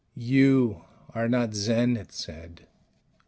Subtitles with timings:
[0.17, 0.81] "You...
[1.13, 2.65] are not Zen," it said.